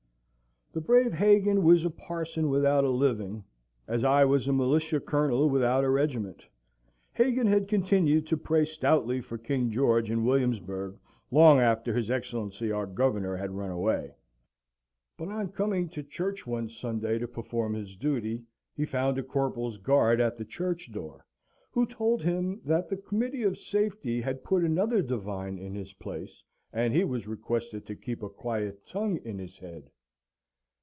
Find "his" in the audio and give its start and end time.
11.93-12.09, 17.73-17.97, 25.75-25.91, 29.37-29.57